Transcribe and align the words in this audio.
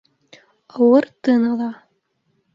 Ауыр 0.75 1.05
тын 1.23 1.41
ала. 1.51 1.71